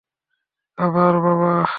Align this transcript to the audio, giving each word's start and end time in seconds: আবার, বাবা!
আবার, 0.77 1.13
বাবা! 1.19 1.65